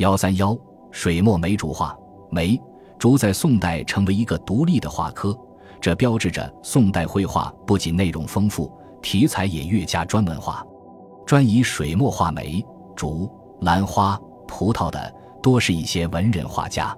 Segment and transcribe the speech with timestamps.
[0.00, 0.56] 幺三幺
[0.90, 1.94] 水墨梅竹画，
[2.30, 2.58] 梅
[2.98, 5.38] 竹在宋代成为一个独立的画科，
[5.78, 10.64] 这标志着宋代绘画不仅内容丰富，题材也越加专门化。
[11.26, 12.64] 专以水墨画梅、
[12.96, 14.18] 竹、兰花、
[14.48, 16.96] 葡萄的，多是一些文人画家。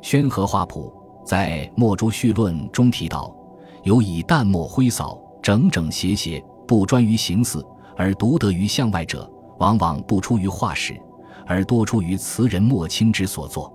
[0.00, 0.94] 宣和画谱
[1.24, 3.34] 在《墨竹序论》中提到，
[3.82, 7.66] 有以淡墨挥扫，整整斜斜，不专于形似，
[7.96, 9.28] 而独得于向外者，
[9.58, 10.96] 往往不出于画史。
[11.46, 13.72] 而多出于词人墨卿之所作。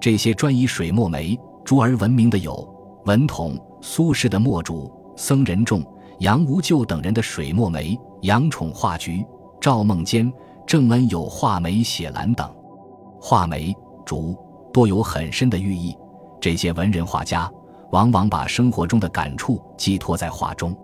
[0.00, 2.68] 这些专以水墨梅竹而闻名的有
[3.06, 5.82] 文统、苏轼的墨竹、僧人仲、
[6.18, 9.24] 杨无咎等人的水墨梅、杨宠画菊、
[9.60, 10.30] 赵孟坚、
[10.66, 12.50] 郑恩有画梅写兰等。
[13.20, 14.36] 画梅、竹
[14.72, 15.96] 多有很深的寓意。
[16.40, 17.50] 这些文人画家
[17.92, 20.76] 往往把生活中的感触寄托在画中。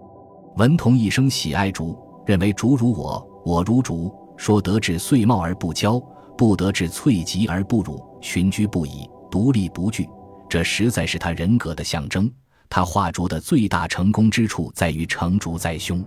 [0.57, 6.03] 文统一生喜爱竹，认为竹如我，我如竹，说得至岁茂而不骄。
[6.41, 10.09] 不得志萃极而不辱，群居不已，独立不惧，
[10.49, 12.33] 这实在是他人格的象征。
[12.67, 16.03] 他画竹的最大成功之处在于成竹在胸。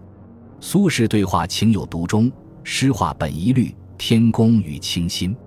[0.59, 2.31] 苏轼对画情有独钟，
[2.63, 5.37] 诗画本一律，天工与清新。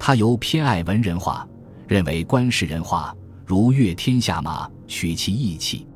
[0.00, 1.48] 他尤偏爱文人画，
[1.86, 3.14] 认为观士人画
[3.46, 5.86] 如阅天下马，取其意气。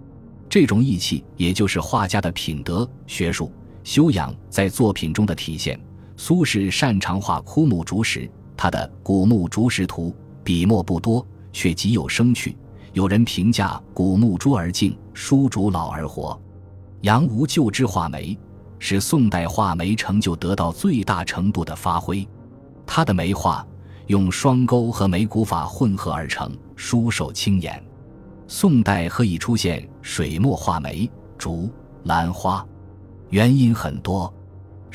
[0.49, 3.51] 这种意气，也就是画家的品德、学术
[3.83, 5.77] 修养在作品中的体现。
[6.21, 10.11] 苏轼擅长画枯木竹石，他的《古木竹石图》
[10.43, 12.59] 笔墨不多，却极有生趣。
[12.93, 16.39] 有人评价“古木朱而静，书竹老而活”。
[17.03, 18.37] 杨无咎之画梅，
[18.81, 22.29] 使宋代画梅成就得到最大程度的发挥。
[22.85, 23.65] 他的梅画
[24.09, 27.81] 用双钩和眉骨法混合而成，疏瘦清艳。
[28.49, 31.09] 宋代何以出现水墨画梅、
[31.39, 31.71] 竹、
[32.03, 32.67] 兰花？
[33.31, 34.35] 原因很多。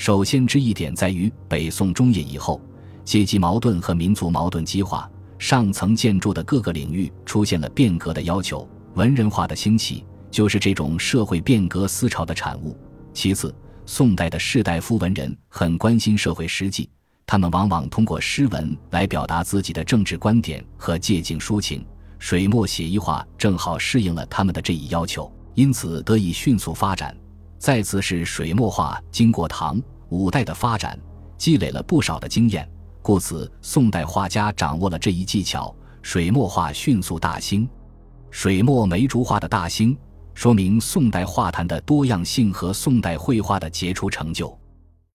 [0.04, 2.59] 首先之一点在于，北宋中叶以后，
[3.06, 12.77] 阶级矛盾和民族矛盾激化，上层建筑的各个领域出现了变革的要求，文人画的兴起就是这种社会变革思潮的产物。
[13.14, 13.55] 其次，
[13.86, 16.89] 宋代的士大夫文人很关心社会实际，
[17.26, 21.82] 他们往往通过诗文来表达自己的政治观点和借景抒情，
[22.20, 27.16] 水墨写意画正好适应了他们的这一要求，因此得以迅速发展。
[27.58, 29.82] 再次是水墨画经过唐、
[30.14, 30.98] 五代的发展，
[31.40, 32.70] 积累了不少的经验，
[33.02, 37.68] 故此宋代画家掌握了这一技巧，水墨画迅速大兴。
[38.30, 39.98] 水墨梅竹画的大兴，
[40.36, 44.56] 说明宋代画坛的多样性和宋代绘画的杰出成就。